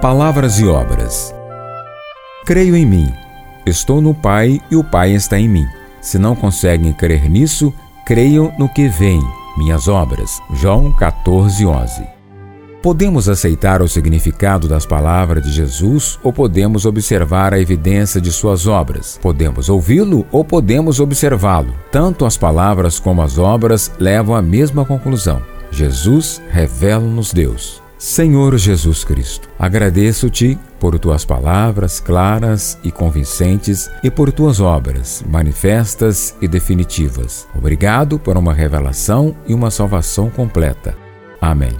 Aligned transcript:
Palavras 0.00 0.60
e 0.60 0.64
obras. 0.64 1.34
Creio 2.46 2.76
em 2.76 2.86
mim. 2.86 3.12
Estou 3.66 4.00
no 4.00 4.14
Pai 4.14 4.60
e 4.70 4.76
o 4.76 4.84
Pai 4.84 5.10
está 5.10 5.36
em 5.40 5.48
mim. 5.48 5.66
Se 6.00 6.20
não 6.20 6.36
conseguem 6.36 6.92
crer 6.92 7.28
nisso, 7.28 7.74
creiam 8.06 8.54
no 8.56 8.68
que 8.68 8.86
vem, 8.86 9.20
minhas 9.56 9.88
obras. 9.88 10.40
João 10.54 10.92
14, 10.92 11.66
11. 11.66 12.06
Podemos 12.80 13.28
aceitar 13.28 13.82
o 13.82 13.88
significado 13.88 14.68
das 14.68 14.86
palavras 14.86 15.42
de 15.42 15.50
Jesus 15.50 16.16
ou 16.22 16.32
podemos 16.32 16.86
observar 16.86 17.52
a 17.52 17.58
evidência 17.58 18.20
de 18.20 18.30
suas 18.30 18.68
obras. 18.68 19.18
Podemos 19.20 19.68
ouvi-lo 19.68 20.24
ou 20.30 20.44
podemos 20.44 21.00
observá-lo. 21.00 21.74
Tanto 21.90 22.24
as 22.24 22.36
palavras 22.36 23.00
como 23.00 23.20
as 23.20 23.36
obras 23.36 23.90
levam 23.98 24.36
à 24.36 24.40
mesma 24.40 24.84
conclusão. 24.84 25.42
Jesus 25.72 26.40
revela-nos 26.52 27.32
Deus. 27.32 27.87
Senhor 27.98 28.56
Jesus 28.56 29.02
Cristo, 29.02 29.48
agradeço-te 29.58 30.56
por 30.78 30.96
tuas 31.00 31.24
palavras 31.24 31.98
claras 31.98 32.78
e 32.84 32.92
convincentes 32.92 33.90
e 34.04 34.10
por 34.10 34.30
tuas 34.30 34.60
obras 34.60 35.24
manifestas 35.28 36.36
e 36.40 36.46
definitivas. 36.46 37.48
Obrigado 37.54 38.16
por 38.18 38.36
uma 38.36 38.54
revelação 38.54 39.36
e 39.48 39.52
uma 39.52 39.70
salvação 39.70 40.30
completa. 40.30 40.94
Amém. 41.40 41.78